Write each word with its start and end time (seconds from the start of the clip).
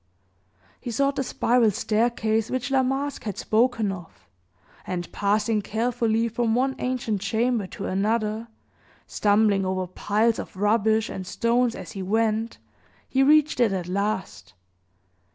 He 0.79 0.89
sought 0.89 1.15
the 1.17 1.23
spiral 1.23 1.69
staircase 1.69 2.49
which 2.49 2.71
La 2.71 2.81
Masque 2.81 3.25
had 3.25 3.37
spoken 3.37 3.91
of, 3.91 4.27
and, 4.87 5.11
passing 5.11 5.61
carefully 5.61 6.27
from 6.27 6.55
one 6.55 6.75
ancient 6.79 7.21
chamber 7.21 7.67
to 7.67 7.85
another, 7.85 8.47
stumbling 9.05 9.63
over 9.63 9.85
piles 9.85 10.39
of 10.39 10.55
rubbish 10.57 11.07
and 11.07 11.27
stones 11.27 11.75
as 11.75 11.91
he 11.91 12.01
went, 12.01 12.57
he 13.07 13.21
reached 13.21 13.59
it 13.59 13.71
at 13.73 13.87
last. 13.87 14.55